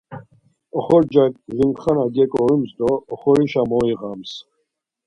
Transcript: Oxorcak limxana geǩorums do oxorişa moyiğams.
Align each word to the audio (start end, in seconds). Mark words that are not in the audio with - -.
Oxorcak 0.77 1.33
limxana 1.57 2.05
geǩorums 2.15 2.71
do 2.77 2.89
oxorişa 3.13 3.63
moyiğams. 3.69 4.31